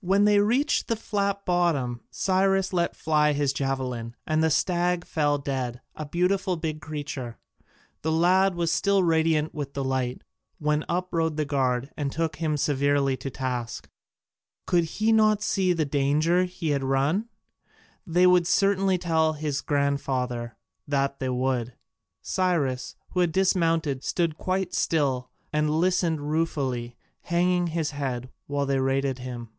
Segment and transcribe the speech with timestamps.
[0.00, 5.38] When they reached the flat bottom, Cyrus let fly his javelin, and the stag fell
[5.38, 7.36] dead, a beautiful big creature.
[8.02, 10.22] The lad was still radiant with delight
[10.60, 13.90] when up rode the guard and took him severely to task.
[14.66, 17.28] Could he not see the danger he had run?
[18.06, 20.56] They would certainly tell his grandfather,
[20.86, 21.74] that they would.
[22.22, 28.78] Cyrus, who had dismounted, stood quite still and listened ruefully, hanging his head while they
[28.78, 29.50] rated him.